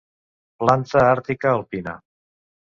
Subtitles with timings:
[0.63, 1.95] Planta àrtica alpina.